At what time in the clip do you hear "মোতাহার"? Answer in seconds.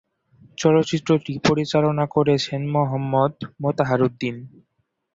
3.61-3.99